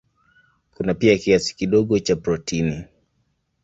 [0.73, 2.83] Kuna pia kiasi kidogo cha protini.